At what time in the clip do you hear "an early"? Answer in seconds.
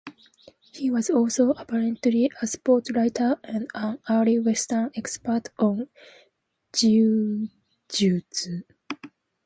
3.75-4.39